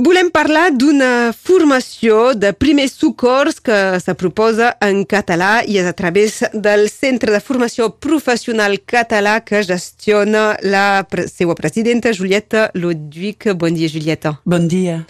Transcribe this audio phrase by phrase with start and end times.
[0.00, 5.92] Volem parlar d'una formació de primers socors que se proposa en català i és a
[5.92, 13.50] través del Centre de Formació Professional Català que gestiona la pre seva presidenta, Julieta Ludwig.
[13.60, 14.38] Bon dia, Julieta.
[14.48, 15.02] Bon dia.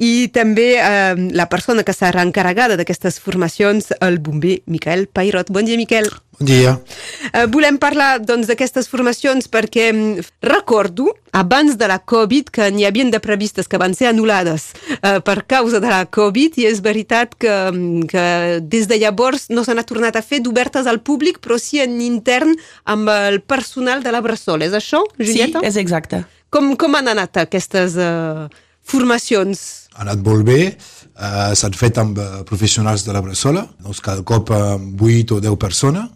[0.00, 5.52] I també eh, la persona que serà encarregada d'aquestes formacions, el bomber Miquel Pairot.
[5.52, 6.08] Bon dia, Miquel.
[6.38, 6.76] Bon dia.
[7.34, 12.68] Uh, volem parlar doncs, d'aquestes doncs, formacions perquè um, recordo, abans de la Covid, que
[12.70, 14.68] n'hi havien de previstes que van ser anul·lades
[15.00, 17.54] uh, per causa de la Covid i és veritat que,
[18.06, 18.26] que
[18.62, 22.54] des de llavors no s'han tornat a fer d'obertes al públic, però sí en intern
[22.86, 24.62] amb el personal de la Bressol.
[24.62, 25.64] És això, Julieta?
[25.64, 26.22] Sí, és exacte.
[26.54, 28.46] Com, com han anat aquestes uh,
[28.86, 29.64] formacions?
[29.98, 30.60] Ha anat molt bé,
[31.18, 35.42] uh, s'han fet amb uh, professionals de la Bressola, doncs cada cop amb 8 o
[35.42, 36.14] 10 persones,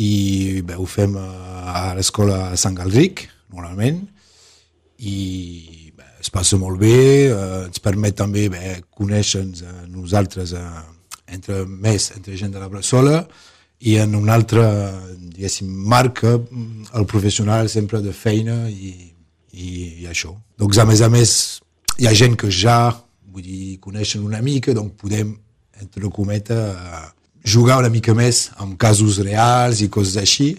[0.00, 4.00] i bé, ho fem a l'escola Sant Galric, normalment,
[5.02, 6.96] i bé, es passa molt bé,
[7.28, 10.66] eh, ens permet també bé, conèixer-nos a nosaltres eh,
[11.32, 13.22] entre més, entre gent de la Bressola,
[13.82, 14.64] i en una altra,
[15.18, 18.92] diguéssim, marca el professional sempre de feina i,
[19.52, 19.70] i,
[20.04, 20.36] i això.
[20.58, 21.32] Doncs, a més a més,
[21.98, 22.92] hi ha gent que ja,
[23.32, 25.34] vull dir, coneixen una mica, doncs podem,
[25.82, 27.10] entre cometes,
[27.44, 30.54] jugar una mica més amb casos reals i coses així,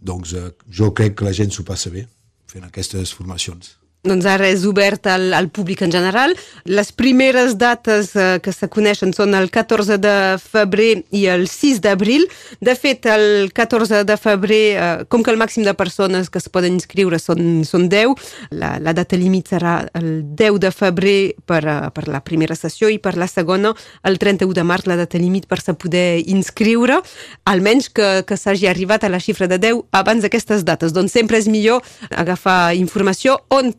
[0.00, 2.06] doncs eh, jo crec que la gent s'ho passa bé
[2.50, 3.79] fent aquestes formacions.
[4.00, 6.32] Doncs ara és obert al, al públic en general.
[6.64, 11.82] Les primeres dates eh, que se coneixen són el 14 de febrer i el 6
[11.84, 12.24] d'abril.
[12.64, 16.48] De fet, el 14 de febrer, eh, com que el màxim de persones que es
[16.48, 18.16] poden inscriure són, són 10,
[18.56, 22.88] la, la data límit serà el 10 de febrer per, uh, per la primera sessió
[22.88, 23.74] i per la segona
[24.08, 27.02] el 31 de març la data límit per se poder inscriure,
[27.44, 30.96] almenys que, que s'hagi arribat a la xifra de 10 abans d'aquestes dates.
[30.96, 33.74] Doncs sempre és millor agafar informació on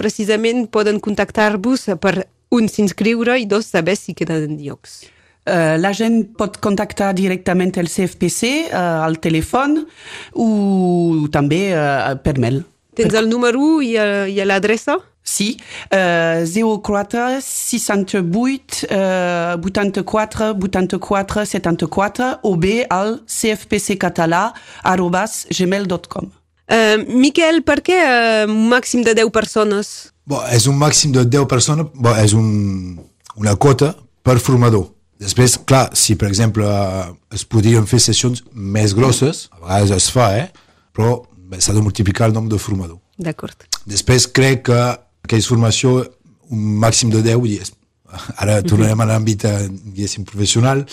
[0.72, 5.04] poden contactar-vos per un s'inscriure i dos saber si queden llocs.
[5.42, 9.80] Uh, la gent pot contactar directament el CFPC uh, al telèfon
[10.38, 12.62] o també uh, per mail.
[12.94, 15.00] Tens el número i, i l'adreça?
[15.24, 15.58] Sí,
[15.94, 24.52] uh, 04 68 uh, 84 84 74 o bé al cfpccatalà
[24.84, 26.41] arrobas gmail.com.
[26.72, 30.12] Uh, Miquel, per què uh, un màxim de 10 persones?
[30.24, 32.96] Bon, és un màxim de 10 persones, bon, és un,
[33.36, 33.92] una quota
[34.24, 34.88] per formador.
[35.22, 36.66] Després, clar, si per exemple
[37.36, 40.48] es podrien fer sessions més grosses, a vegades es fa, eh?
[40.96, 41.20] però
[41.60, 43.02] s'ha de multiplicar el nombre de formador.
[43.20, 43.68] D'acord.
[43.86, 45.98] Després crec que aquella formació,
[46.50, 47.76] un màxim de 10, dies,
[48.40, 49.46] ara tornarem a l'àmbit
[50.32, 50.86] professional,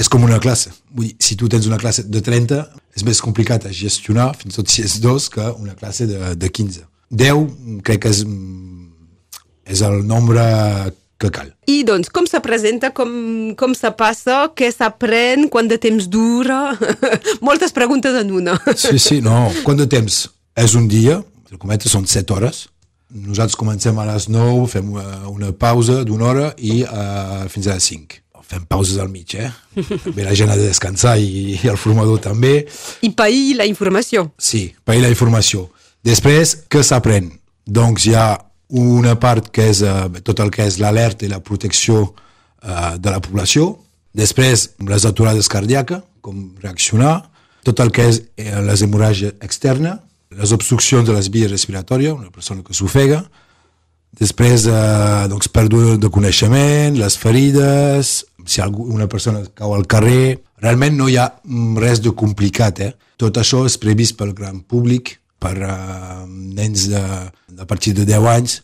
[0.00, 0.72] és com una classe.
[0.96, 2.62] Vull dir, si tu tens una classe de 30,
[2.96, 6.32] és més complicat a gestionar, fins i tot si és dos, que una classe de,
[6.40, 6.86] de 15.
[7.10, 8.22] 10 crec que és,
[9.68, 10.42] és el nombre
[11.20, 11.50] que cal.
[11.68, 13.10] I doncs, com se presenta, com,
[13.60, 16.62] com se passa, què s'aprèn, quant de temps dura?
[17.46, 18.56] Moltes preguntes en una.
[18.72, 19.50] sí, sí, no.
[19.66, 20.22] Quant de temps?
[20.56, 21.18] És un dia,
[21.50, 22.64] el cometa són 7 hores.
[23.10, 27.76] Nosaltres comencem a les 9, fem una, una pausa d'una hora i uh, fins a
[27.76, 29.50] les 5 fem pauses al mig, eh?
[30.04, 32.64] També la gent ha de descansar i, i el formador també.
[33.06, 34.30] I pair la informació.
[34.38, 35.68] Sí, pair la informació.
[36.06, 37.30] Després, què s'aprèn?
[37.70, 38.28] Doncs hi ha
[38.80, 43.10] una part que és uh, tot el que és l'alerta i la protecció uh, de
[43.10, 43.72] la població.
[44.16, 47.20] Després, les aturades cardíaques, com reaccionar.
[47.66, 50.00] Tot el que és eh, les hemorràgies externes,
[50.32, 53.20] les obstruccions de les vies respiratòries, una persona que s'ofega.
[54.18, 58.14] Després, eh, doncs, pèrdua de coneixement, les ferides,
[58.50, 60.40] si una persona cau al carrer...
[60.60, 61.24] Realment no hi ha
[61.80, 62.90] res de complicat, eh?
[63.16, 67.00] Tot això és previst pel gran públic, per uh, nens de,
[67.48, 68.58] de partir de 10 anys,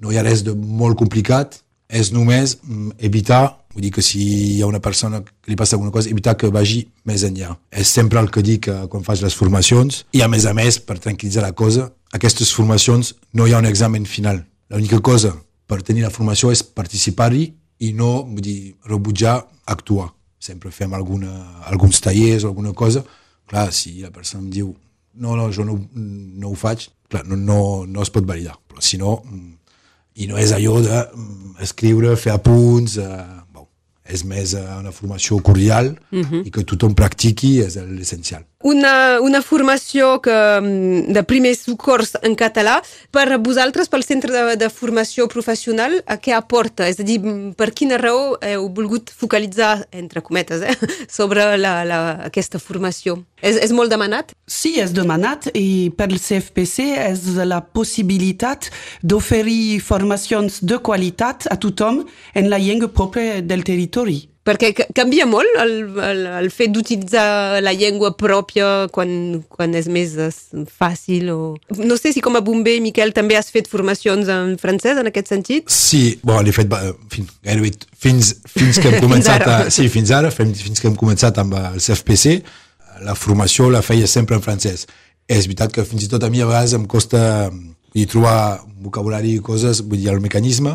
[0.00, 1.58] no hi ha res de molt complicat,
[1.92, 3.42] és només um, evitar,
[3.74, 6.48] vull dir que si hi ha una persona que li passa alguna cosa, evitar que
[6.48, 7.52] vagi més enllà.
[7.68, 10.80] És sempre el que dic uh, quan faig les formacions, i a més a més,
[10.80, 14.40] per tranquil·litzar la cosa, aquestes formacions no hi ha un examen final.
[14.72, 15.34] L'única cosa
[15.68, 17.50] per tenir la formació és participar-hi
[17.82, 20.12] i no vull dir, rebutjar actuar.
[20.42, 21.32] Sempre fem alguna,
[21.70, 23.04] alguns tallers o alguna cosa.
[23.46, 24.72] Clar, si la persona em diu
[25.14, 28.56] no, no, jo no, no ho faig, clar, no, no, no es pot validar.
[28.68, 29.50] Però si no, mm,
[30.22, 33.20] i no és allò d'escriure, mm, fer apunts, eh,
[33.52, 33.66] bon,
[34.04, 36.24] és més eh, una formació cordial uh mhm.
[36.30, 36.46] -huh.
[36.46, 38.44] i que tothom practiqui és l'essencial.
[38.62, 42.80] Una, una formació que, mm, de primers socors en català.
[43.10, 46.88] Per vosaltres, pel Centre de, de Formació Professional, a què aporta?
[46.88, 50.76] És a dir, mm, per quina raó heu volgut focalitzar, entre cometes, eh,
[51.18, 53.22] sobre la, la, aquesta formació?
[53.42, 54.32] És, és molt demanat?
[54.46, 58.70] Sí, és demanat i per el CFPC és la possibilitat
[59.02, 62.04] d'oferir formacions de qualitat a tothom
[62.34, 64.31] en la llengua pròpia del territori.
[64.42, 65.72] Perquè canvia molt el,
[66.02, 69.12] el, el fet d'utilitzar la llengua pròpia quan,
[69.46, 70.16] quan és més
[70.80, 71.38] fàcil o...
[71.78, 75.30] No sé si com a bomber, Miquel, també has fet formacions en francès en aquest
[75.30, 75.70] sentit?
[75.70, 76.74] Sí, bon, l'he fet
[77.14, 81.38] fin, gairebé fins, fins que hem començat a, sí, fins ara, fins que hem començat
[81.38, 82.40] amb el CFPC,
[83.06, 84.88] la formació la feia sempre en francès.
[85.30, 87.22] És veritat que fins i tot a mi a vegades em costa
[87.94, 90.74] dir, trobar un vocabulari i coses, vull dir, el mecanisme,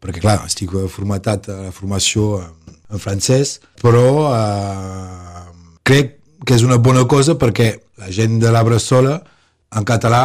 [0.00, 2.38] perquè clar, estic formatat a la formació
[2.90, 5.44] en francès, però eh,
[5.86, 6.16] crec
[6.46, 9.18] que és una bona cosa perquè la gent de la Bressola
[9.76, 10.24] en català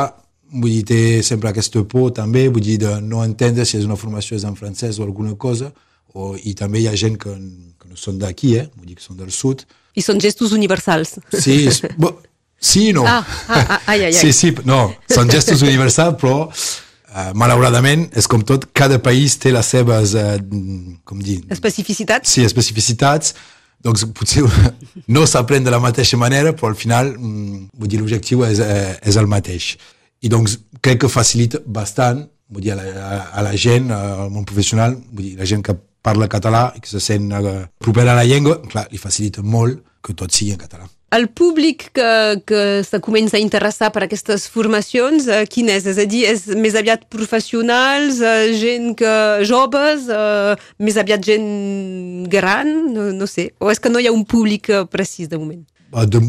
[0.56, 3.98] vull dir, té sempre aquesta por també, vull dir, de no entendre si és una
[4.00, 5.72] formació és en francès o alguna cosa,
[6.14, 7.34] o, i també hi ha gent que,
[7.80, 8.70] que no són d'aquí, eh?
[8.76, 9.66] vull dir que són del sud.
[9.96, 11.18] I són gestos universals.
[11.34, 12.16] Sí, és, bo,
[12.60, 13.04] sí no.
[13.08, 14.20] Ah, ah, ah, ai, ai, ai.
[14.22, 16.38] Sí, sí, no, són gestos universals, però
[17.16, 20.34] Uh, malauradament, és com tot, cada país té les seves, uh,
[21.08, 21.38] com dir...
[21.54, 22.34] Especificitats?
[22.36, 23.32] Sí, especificitats.
[23.86, 24.44] Doncs potser
[25.16, 28.98] no s'aprèn de la mateixa manera, però al final, mm, vull dir, l'objectiu és, uh,
[29.00, 29.70] és el mateix.
[30.28, 34.44] I doncs crec que facilita bastant, vull dir, a la, a la gent, al món
[34.44, 38.20] professional, vull dir, la gent que parla català i que se sent uh, propera a
[38.20, 40.92] la llengua, clar, li facilita molt que tot sigui en català.
[41.16, 45.86] El públic que, que se comença a interessar per aquestes formacions, eh, quin és?
[45.88, 49.14] És a dir, és més aviat professionals, eh, gent que
[49.48, 53.52] joves, eh, més aviat gent gran, no, no sé.
[53.64, 55.64] O és que no hi ha un públic eh, precís de moment?
[56.12, 56.22] De...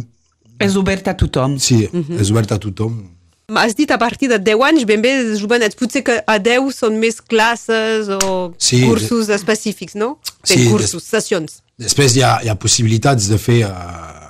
[0.63, 1.59] És obert a tothom.
[1.59, 2.21] Sí, uh -huh.
[2.21, 3.11] és obert a tothom.
[3.59, 5.75] Has dit a partir de 10 anys, ben bé, jovenets.
[5.75, 10.19] Potser que a 10 són més classes o sí, cursos específics, no?
[10.43, 11.11] Sí, cursos, des...
[11.11, 11.63] sessions.
[11.79, 13.65] Després hi ha, hi ha possibilitats de fer...
[13.67, 14.26] Uh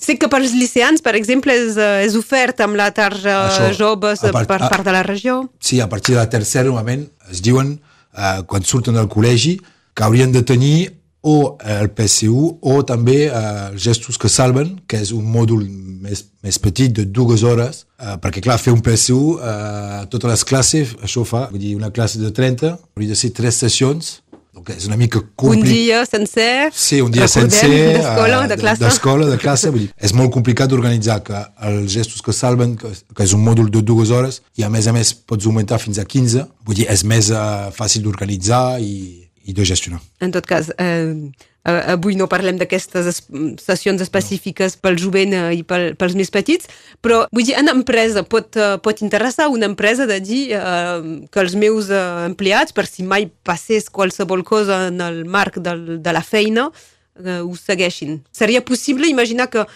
[0.00, 3.68] Sé que per als liceans, per exemple, és, eh, és ofert amb la tarja Això,
[3.76, 5.42] joves part, per part de la regió.
[5.60, 7.78] Sí, a partir de la tercera, normalment, es diuen,
[8.16, 9.60] eh, quan surten del col·legi,
[9.94, 15.12] que haurien de tenir o el PSU o també eh, gestos que salven, que és
[15.12, 15.66] un mòdul
[16.00, 20.44] més, més petit de dues hores, eh, perquè clar, fer un PSU, eh, totes les
[20.48, 24.22] classes, això fa, vull dir, una classe de 30, hauria de ser tres sessions,
[24.60, 25.68] donc és una mica complicat.
[25.68, 26.70] Un dia sencer.
[26.72, 27.70] Sí, un dia sencer.
[27.96, 28.80] D'escola, de classe.
[28.82, 29.70] D'escola, de classe.
[29.72, 31.40] Vull dir, és molt complicat d'organitzar que
[31.70, 34.86] els gestos que salven, que, que és un mòdul de dues hores, i a més
[34.86, 36.46] a més pots augmentar fins a 15.
[36.66, 40.02] Vull dir, és més uh, fàcil d'organitzar i, i de gestionar.
[40.20, 41.14] En tot cas, eh,
[41.64, 43.18] avui no parlem d'aquestes es
[43.60, 46.70] sessions específiques pel jovent uh, i pel, pels més petits,
[47.04, 51.42] però vull dir, una empresa pot, uh, pot interessar una empresa de dir uh, que
[51.42, 56.24] els meus empleats, per si mai passés qualsevol cosa en el marc del, de la
[56.24, 58.22] feina, uh, ho segueixin.
[58.32, 59.66] Seria possible imaginar que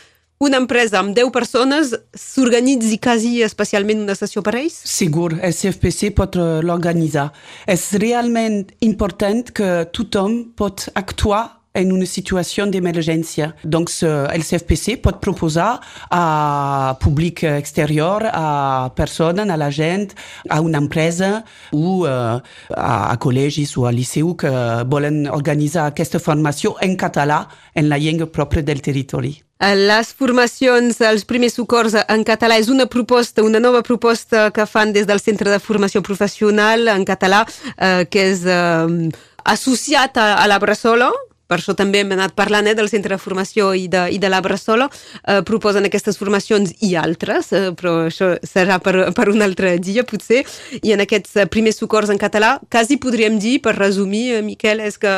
[0.45, 4.81] una empresa amb 10 persones s'organitzi quasi especialment una sessió per ells?
[4.89, 7.29] Segur, el CFPC pot l'organitzar.
[7.71, 13.51] És realment important que tothom pot actuar en una situació d'emergència.
[13.65, 15.81] Doncs uh, el CFPC pot proposar
[16.15, 20.15] a públic exterior, a persones, a la gent,
[20.49, 21.43] a una empresa
[21.73, 22.39] o uh,
[22.71, 24.53] a, a col·legis o a liceu que
[24.87, 27.45] volen organitzar aquesta formació en català,
[27.75, 29.35] en la llengua pròpia del territori.
[29.65, 34.93] Les formacions, els primers socors en català és una proposta, una nova proposta que fan
[34.93, 37.45] des del Centre de Formació Professional en català,
[37.79, 41.09] eh, que és eh, associat a, a la Bressola,
[41.55, 44.31] per això també hem anat parlant eh, del centre de formació i de, i de
[44.33, 44.89] la Bressola,
[45.23, 50.03] eh, proposen aquestes formacions i altres, eh, però això serà per, per un altre dia,
[50.09, 50.43] potser,
[50.83, 54.83] i en aquests eh, primers socors en català, quasi podríem dir, per resumir, eh, Miquel,
[54.83, 55.15] és que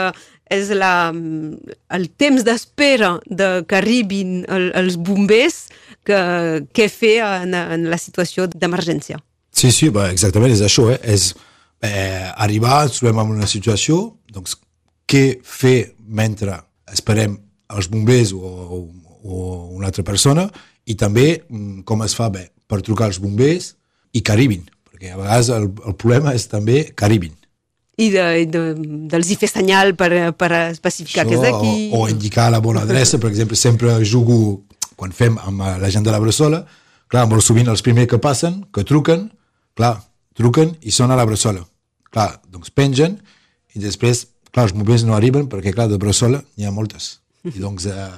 [0.52, 1.10] és la,
[1.96, 5.64] el temps d'espera de que arribin el, els bombers
[6.06, 6.20] que,
[6.70, 9.18] què fer en, en la situació d'emergència.
[9.56, 11.00] Sí, sí, bah, exactament, és això, eh?
[11.02, 11.32] és
[11.82, 14.58] eh, arribar, ens trobem en una situació, doncs
[15.10, 16.58] què fer mentre
[16.92, 17.36] esperem
[17.76, 18.78] els bombers o, o,
[19.26, 19.40] o
[19.76, 20.46] una altra persona
[20.86, 23.72] i també mm, com es fa bé per trucar als bombers
[24.14, 27.34] i que arribin, perquè a vegades el, el problema és també que arribin.
[27.96, 28.62] I de, de,
[29.08, 31.74] dels hi fer senyal per, per especificar Això, que és d'aquí.
[31.90, 34.66] O, o indicar la bona adreça, per exemple, sempre jugo,
[35.00, 36.60] quan fem amb la gent de la Bressola,
[37.08, 39.30] clar, molt sovint els primers que passen, que truquen,
[39.78, 39.94] clar,
[40.36, 41.64] truquen i són a la Bressola.
[42.12, 43.16] Clar, doncs pengen
[43.76, 47.18] i després clar, els bombers no arriben perquè, clar, de Bressola n'hi ha moltes.
[47.46, 48.08] I doncs, eh,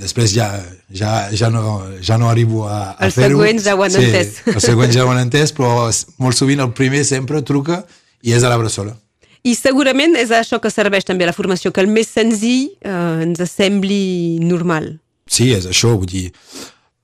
[0.00, 0.46] Després ja,
[0.94, 3.40] ja, ja, no, ja no arribo a, a Els fer-ho.
[3.40, 4.36] següents ja ho han sí, entès.
[4.54, 5.88] Els següents ja ho han entès, però
[6.22, 7.82] molt sovint el primer sempre truca
[8.22, 8.94] i és a la bressola.
[9.42, 13.24] I segurament és això que serveix també a la formació, que el més senzill eh,
[13.24, 14.92] ens sembli normal.
[15.30, 16.28] Sí, és això, vull dir,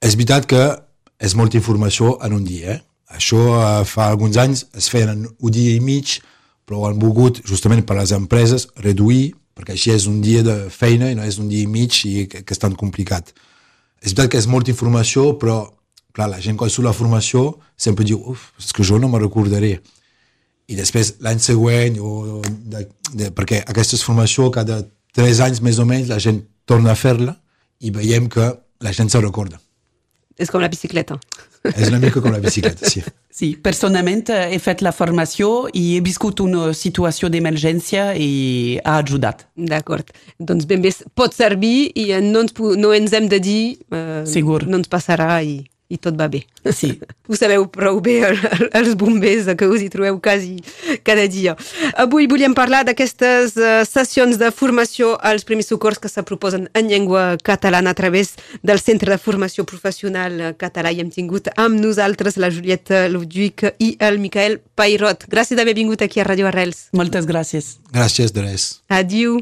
[0.04, 0.62] és veritat que
[1.18, 2.80] és molta informació en un dia, eh?
[3.16, 6.18] Això eh, fa alguns anys es feien en un dia i mig,
[6.66, 11.08] però han volgut, justament per les empreses, reduir, perquè així és un dia de feina
[11.10, 13.30] i no és un dia i mig i que, que és tan complicat.
[14.02, 15.62] És veritat que és molta informació, però,
[16.12, 19.22] clar, la gent quan surt la formació sempre diu, uf, és que jo no me
[19.22, 19.78] recordaré.
[20.66, 24.82] I després l'any següent, o de, de, perquè aquesta formació cada
[25.16, 27.38] tres anys més o menys la gent torna a fer-la
[27.80, 28.50] i veiem que
[28.82, 29.60] la gent se recorda.
[30.38, 31.16] És com la bicicleta.
[31.72, 33.04] És una mica com la bicicleta, sí.
[33.36, 38.94] Sí, personalment eh, he fet la formació i he viscut una situació d'emergència i ha
[39.02, 39.42] ajudat.
[39.60, 40.08] D'acord.
[40.40, 43.60] Doncs ben bé, pot servir i eh, no ens, no ens hem de dir...
[43.92, 44.62] Eh, Segur.
[44.64, 46.42] No ens passarà i, i tot va bé.
[46.74, 46.98] Sí.
[47.28, 50.56] Ho sabeu prou bé, el- el- els bombers, que us hi trobeu quasi
[51.06, 51.54] cada dia.
[51.94, 56.88] Avui volíem parlar d'aquestes eh, sessions de formació als primers socors que se proposen en
[56.90, 62.36] llengua catalana a través del Centre de Formació Professional Català i hem tingut amb nosaltres
[62.36, 65.28] la Julieta Ludwig i el Micael Pairot.
[65.30, 66.88] Gràcies d'haver vingut aquí a Radio Arrels.
[66.92, 67.76] Moltes gràcies.
[67.94, 68.70] Gràcies de res.
[68.90, 69.38] Adiu.